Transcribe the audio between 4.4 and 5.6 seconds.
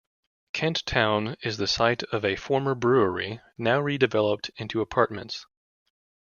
into apartments.